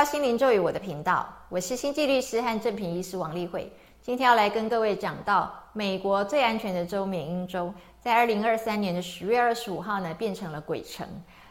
[0.00, 3.70] 到心灵咒语我的频道，我是星际律师和正品医师王丽慧。
[4.00, 7.70] 今天要来跟各位讲到美国最安全的州——缅因州，
[8.00, 11.06] 在二零二三年的十月二十五号呢，变成了鬼城。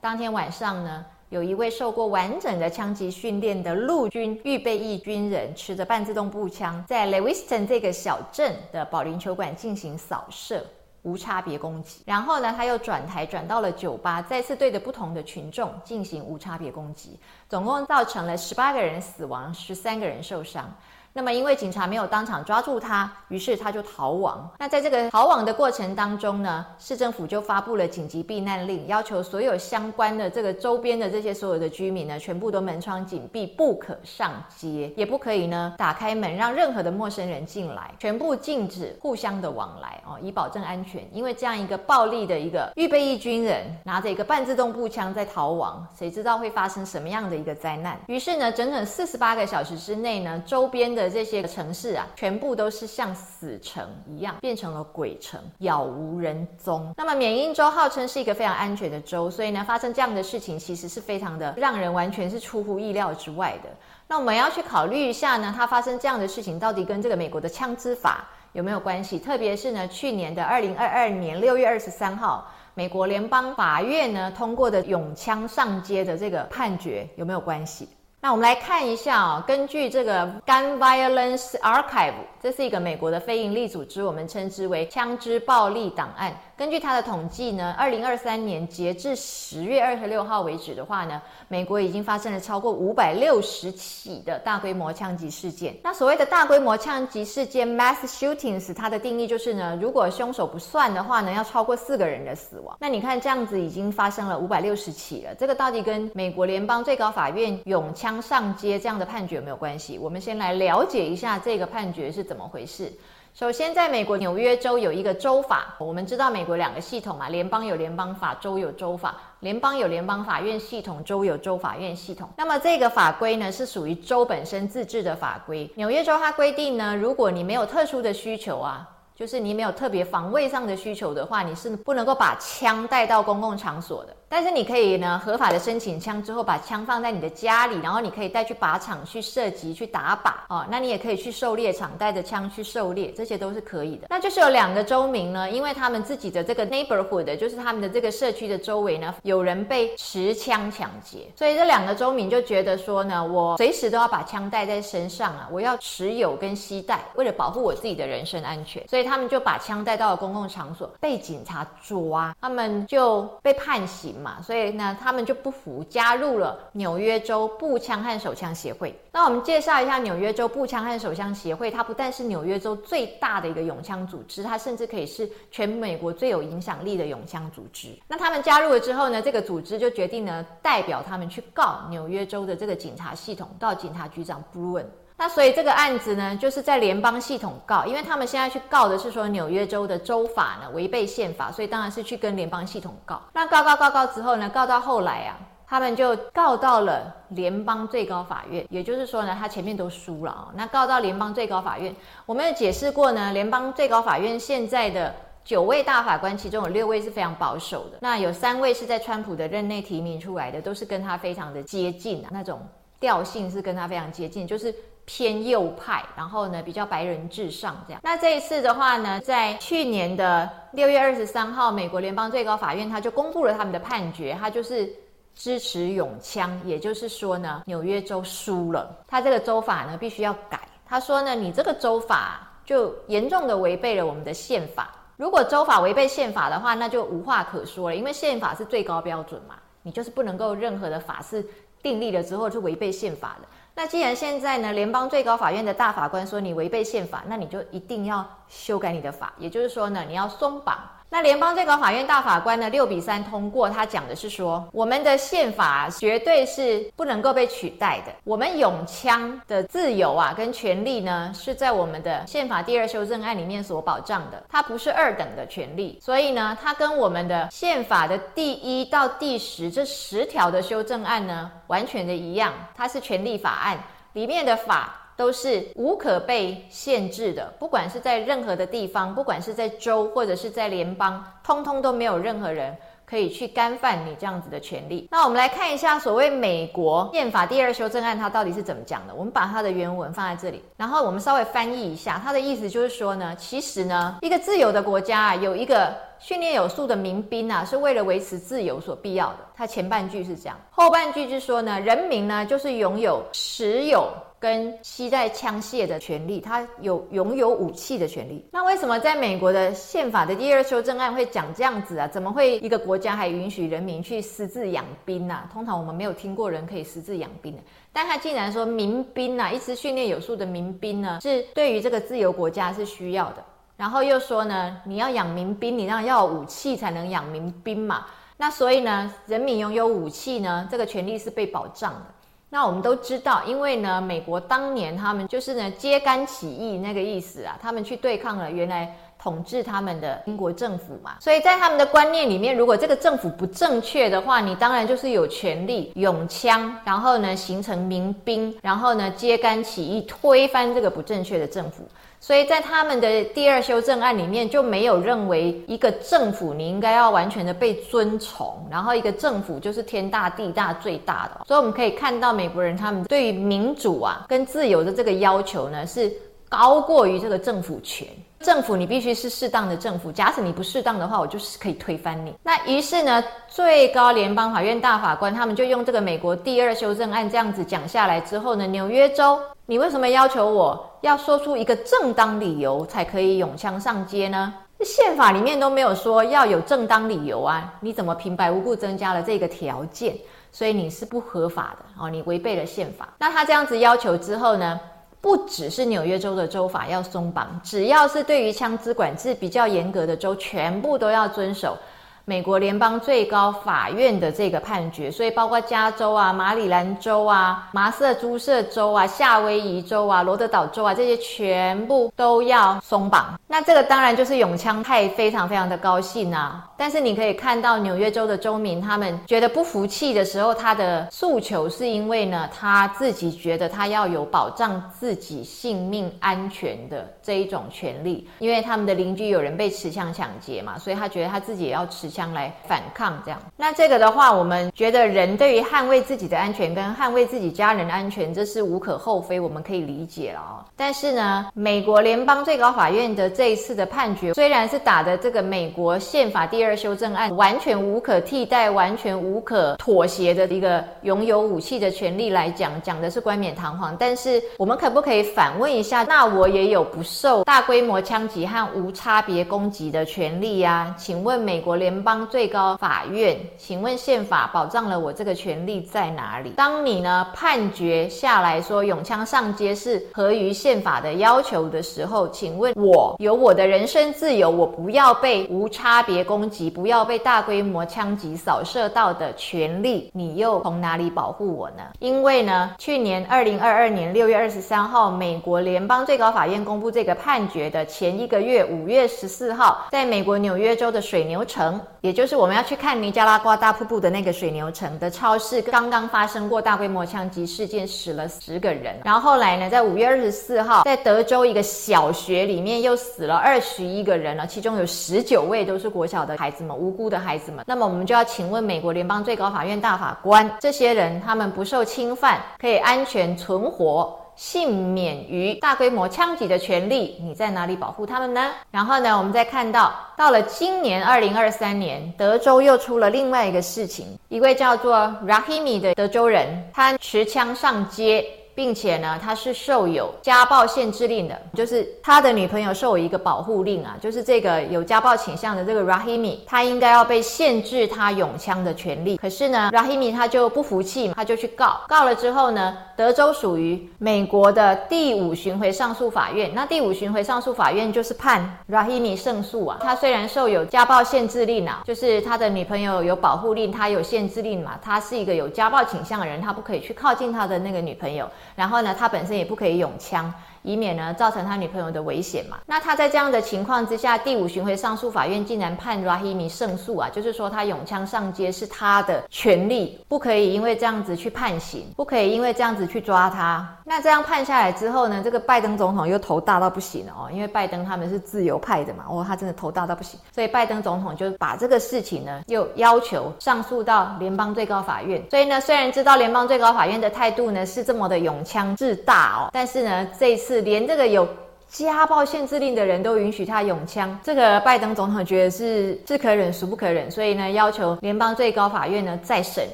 [0.00, 10.66] 当天晚上呢，有一位受过完整的枪击训练的陆军预备役军人，持着半自动步枪，在 Lewiston 这个小镇的保龄球馆进行扫射。
[11.02, 20.72] 无差别攻击，然后呢，他又转台转到了酒吧，再次对着不同的群众进行无差别攻击，总共造成了十八个人死亡，十三个人受伤。
[21.14, 24.48] 那么，因为警察没有当场抓住他，于是他就逃亡。
[24.58, 41.06] 那在这个逃亡的过程当中呢，市政府就发布了紧急避难令，要求所有相关的这个周边的这些所有的居民呢，全部都门窗紧闭，不可上街，也不可以呢打开门让任何的陌生人进来，全部禁止互相的往来哦，以保证安全。
[41.12, 48.00] 因为这样一个暴力的一个预备役军人拿着一个半自动步枪在逃亡，谁知道会发生什么样的一个灾难？
[48.06, 51.01] 于是呢，整整四十八个小时之内呢，周边的。
[51.02, 56.94] 的这些城市啊，全部都是像死城一样，变成了鬼城，杳无人踪。
[56.96, 63.70] 那么缅因州号称是一个非常安全的州，所以呢，发生这样的事情，其实是非常的让人完全是出乎意料之外的。
[64.06, 69.18] 那我们要去考虑一下呢，它发生这样的事情，到底跟这个美国的枪支法有没有关系？
[69.18, 77.88] 特别是呢，去年的二零二二年六月二十三号，美国联邦法院呢通过的永枪上街的这个判决有没有关系？
[78.24, 86.32] 那我们来看一下啊，根据这个 Gun Violence Archive，这是一个美国的非营利组织，我们称之为枪支暴力档案。
[86.56, 95.76] 根据它的统计呢，二零二三年截至十月二十六号为止的话呢，美国已经发生了超过五百六十起的大规模枪击事件。
[95.82, 102.76] 那所谓的大规模枪击事件 （mass shootings），它的定义就是呢，如果凶手不算的话呢，要超过四个人的死亡。
[102.78, 109.98] 那你看这样子已经发生了五百六十起了，这个到底跟美国联邦最高法院永枪上街这样的判决有没有关系？
[109.98, 112.92] 我们先来了解一下这个判决是怎么回事。
[113.34, 115.74] 首先，在美国纽约州有一个州法。
[115.78, 119.14] 我们知道美国两个系统嘛，联邦有联邦法，州有州法。
[119.40, 122.28] 联邦有联邦法院系统，州有州法院系统。
[122.36, 125.70] 那么这个法规呢，是属于州本身自治的法规。
[125.76, 128.88] 纽约州它规定呢，如果你没有特殊的需求啊。
[129.14, 134.16] 就是你没有特别防卫上的需求的话，你是不能够把枪带到公共场所的。
[134.32, 140.66] 但是你可以呢，合法的申请枪之后，把枪放在你的家里，然后你可以带去靶场去射击、去打靶哦。
[140.70, 144.06] 那你也可以去狩猎场带着枪去狩猎，这些都是可以的。
[144.08, 159.12] 那就是有两个州民呢，因为他们自己的这个 neighborhood，就是他们的这个社区的周围呢，有人被持枪抢劫，所以这两个州民就觉得说呢，我随时都要把枪带在身上啊，我要持有跟携带，为了保护我自己的人身安全，所以他。
[159.12, 164.40] 他们就把枪带到了公共场所，被警察抓，他们就被判刑嘛。
[164.40, 168.98] 所以呢，他们就不服，加入了纽约州步枪和手枪协会。
[169.10, 177.88] 那我们介绍一下纽约州步枪和手枪协会，它不但是纽约州最大的一个永枪组织，它甚至可以是全美国最有影响力的永枪组织。
[178.08, 184.86] 那他们加入了之后呢，这个组织就决定呢，代表他们去告纽约州的这个警察系统，到警察局长 Bruin。
[185.22, 193.22] 那所以这个案子呢，就是在联邦系统告，因为他们现在去告的是说纽约州的州法呢违背宪法，所以当然是去跟联邦系统告。
[193.32, 200.48] 那告告告告之后呢，告到后来啊，他们就告到了联邦最高法院，也就是说呢，他前面都输了啊。
[200.56, 201.94] 那告到联邦最高法院，
[202.26, 205.14] 我们有解释过呢，联邦最高法院现在的
[205.44, 212.60] 九位大法官，其中有六位是非常保守的，那有三位是在川普的任内提名出来的，都是跟他非常的接近啊，那种
[212.98, 214.74] 调性是跟他非常接近，就是。
[215.14, 218.00] 偏右派，然后呢比较白人至上这样。
[218.02, 224.90] 那这一次的话呢，在去年的六月二十三号，美国联邦最高法院他就公布了他们的判决，他就是
[225.34, 230.66] 支持永枪，也就是说呢，纽约州输了，他这个州法呢必须要改。
[230.86, 234.92] 他说呢，你这个州法就严重的违背了我们的宪法。
[235.18, 241.46] 如果州法违背宪法的话，那就无话可说了，因为宪法是最高标准嘛，你就是不能够任何的法是
[241.82, 243.48] 订立了之后就违背宪法的。
[243.74, 250.78] 那既然现在呢，联邦最高法院的大法官说你违背宪法，那你就一定要修改你的法，也就是说呢，你要松绑。
[251.12, 258.12] 那联邦最高法院大法官呢，六比三通过，他讲的是说，我们的宪法绝对是不能够被取代的。
[258.24, 265.98] 我们永枪的自由啊，跟权利呢，是在我们的宪法第二修正案里面所保障的，它不是二等的权利。
[266.00, 273.78] 所以呢，它跟我们的宪法的第一到第十这十条的修正案呢，完全的一样，它是权利法案
[274.14, 274.98] 里面的法。
[275.22, 282.76] 都是无可被限制的，不管是在任何的地方，不管是在州或者是在联邦，通通都没有任何人。
[283.04, 285.06] 可以去干犯你这样子的权利。
[285.10, 289.14] 那我们来看一下所谓美国宪法第二修正案，它到底是怎么讲的？
[289.14, 299.38] 我们把它的原文放在这里，然后我们稍微翻译一下，它的意思就是说呢，其实呢，一个自由的国家啊，有一个训练有素的民兵啊，是为了维持自由所必要的。
[299.54, 304.08] 他前半句是这样，后半句是说呢，人民呢就是拥有持有。
[304.42, 308.44] 跟携带枪械的权利，他有拥有武器的权利。
[308.50, 312.08] 那为什么在美国的宪法的第二修正案会讲这样子啊？
[312.08, 315.48] 怎么会一个国家还允许人民去私自养兵呢？
[315.52, 323.44] 通常我们没有听过人可以私自养兵的，但他竟然说民兵啊，一支训练有素的民兵呢，是对于这个自由国家是需要的。
[323.82, 328.06] 然后又说呢，你要养民兵，你让要有武器才能养民兵嘛。
[328.36, 332.06] 那所以呢，人民拥有武器呢，这个权利是被保障的。
[332.48, 351.82] 那我们都知道，因为呢，美国当年他们就是呢揭竿起义那个意思啊，他们去对抗了原来统治他们的英国政府嘛，所以在他们的观念里面，如果这个政府不正确的话，你当然就是有权利拥枪，然后呢形成民兵，然后呢揭竿起义，推翻这个不正确的政府。
[352.24, 361.44] 所以在他们的第二修正案里面就没有认为一个政府你应该要完全的被尊崇，然后一个政府就是天大地大最大的。
[361.44, 366.12] 所以我们可以看到美国人他们对于民主啊跟自由的这个要求呢是
[366.52, 368.06] 高过于这个政府权。
[368.40, 372.34] 政府你必须是适当的政府，假使你不适当的话，我就是可以推翻你。
[372.42, 379.40] 那于是呢，最高联邦法院大法官他们就用这个美国第二修正案这样子讲下来之后呢，纽约州。
[379.64, 384.52] 你为什么要求我要说出一个正当理由才可以拥枪上街呢？
[384.80, 387.72] 宪法里面都没有说要有正当理由啊！
[387.80, 390.16] 你怎么平白无故增加了这个条件？
[390.50, 393.08] 所以你是不合法的哦，你违背了宪法。
[393.16, 394.80] 那他这样子要求之后呢，
[395.22, 401.78] 不只是纽约州的州法要松绑，只要是对于枪支管制比较严格的州，全部都要遵守。
[402.24, 413.36] 美国联邦最高法院的这个判决，所以包括加州啊、马里兰州啊、麻瑟诸塞州啊、夏威夷州啊、罗德岛州啊，这些全部都要松绑。
[413.48, 416.64] 那这个当然就是永枪派非常非常的高兴啊。
[416.76, 432.11] 但是你可以看到纽约州的州民，他们觉得不服气的时候，他的诉求是因为呢，他自己觉得他要有保障自己性命安全的这一种权利，因为他们的邻居有人被持枪抢劫嘛，所以他觉得他自己也要持。
[432.12, 433.40] 枪来反抗，这样。
[433.56, 440.64] 那这个的话，我们觉得人对于捍卫自己的安全跟捍卫自己家人的安全，这是无可厚非，我们可以理解了哦。
[440.76, 453.96] 但是呢，美国联邦最高法院的这一次的判决，虽然是打的这个美国宪法第二修正案完全无可替代、完全无可妥协的一个拥有武器的权利来讲，讲的是冠冕堂皇。
[453.98, 460.94] 但是我们可不可以反问一下，那我也有不受大规模枪击和无差别攻击的权利呀？
[460.98, 466.50] 请问美国联邦邦最高法院，请问宪法保障了我这个权利在哪里？
[466.56, 481.82] 当你呢判决下来说永枪上街是合于宪法的要求的时候，请问我有我的人身自由，我不要被无差别攻击，不要被大规模枪击扫射到的权利，你又从哪里保护我呢？
[482.00, 491.80] 因为呢，去年二零二二年六月二十三号，美国联邦最高法院公布这个判决的前一个月，五月十四号，在美国纽约州的水牛城。
[492.02, 498.98] 也就是我们要去看尼加拉瓜大瀑布的那个水牛城的超市，刚刚发生过大规模枪击事件，死了十个人。
[499.04, 507.64] 然后后来呢，在五月二十四号，在德州一个小学里面又死了二十一个人了，其中有十九位都是国小的孩子们，无辜的孩子们。
[507.68, 514.18] 那么我们就要请问美国联邦最高法院大法官，这些人他们不受侵犯，可以安全存活。
[514.36, 518.50] 幸免于大规模枪击的权利，你在哪里保护他们呢？
[518.70, 524.96] 然后呢，我们再看到，到了今年二零二三年，德州又出了另外一个事情，一位叫做
[525.26, 528.24] Rahimi 的德州人，他持枪上街。
[528.54, 539.16] 并且呢，他是受有家暴限制令的，就是他的女朋友受一个保护令啊，就是这个有家暴倾向的这个 Rahimi，他应该要被限制他拥枪的权利。
[539.16, 549.78] 可是呢，Rahimi 他就不服气，他就去告，告了之后呢，德州属于美国的第五巡回上诉法院，那第五巡回上诉法院就是判 Rahimi 胜诉啊。
[549.80, 558.28] 他虽然受有家暴限制令啊，就是他的女朋友有保护令，他有限制令嘛，他是一个有家暴倾向的人，他不可以去靠近他的那个女朋友。
[558.54, 560.32] 然后呢，它本身也不可以用枪，
[560.62, 562.58] 以免呢造成他女朋友的危险嘛。
[562.66, 573.66] 那他在这样的情况之下，第五巡回上诉法院竟然判 Rahimi 胜诉啊，就是说他拥枪上街是他的权利，不可以因为这样子去判刑，不可以因为这样子去抓他。
[573.84, 585.22] 那这样判下来之后呢，这个拜登总统又头大到不行了哦，因为拜登他们是自由派的嘛，哦，他真的头大到不行，所以拜登总统就把这个事情呢又要求上诉到联邦最高法院。
[585.30, 591.26] 所以呢，虽然知道联邦最高法院的态度呢是这么的拥枪自大哦，但是呢，这一次连这个有。
[591.72, 599.66] 家暴限制令的人都允许他拥枪，这个拜登总统觉得是是可忍孰不可忍，所以呢要求联邦最高法院呢再审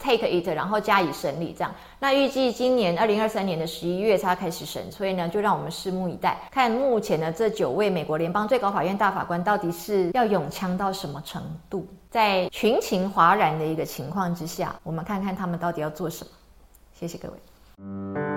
[0.00, 1.52] take it，然后加以审理。
[1.52, 16.30] 这样，那预计今年二零二三年的十一月才开始审，所以呢就让我们拭目以待，看目前的这九位美国联邦最高法院大法官到底是要拥枪到什么程度，在群情哗然的一个情况之下，我们看看他们到底要做什么。
[16.98, 18.33] 谢谢各位。